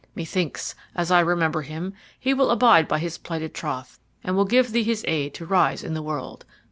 [0.15, 4.71] Methinks, as I remember him, he will abide by his plighted troth, and will give
[4.71, 6.43] thee his aid to rise in the world.